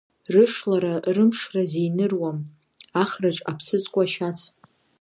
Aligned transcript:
Рышлара, 0.33 0.93
рымшра 1.15 1.63
зиныруам, 1.71 2.37
ахраҿ 3.01 3.37
аԥсы 3.51 3.77
зку 3.83 3.99
ашьац. 4.03 4.39